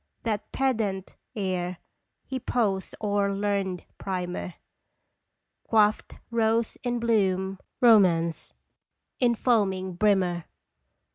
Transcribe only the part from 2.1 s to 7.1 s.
he posed o'er learned primer, Quaffed Rose In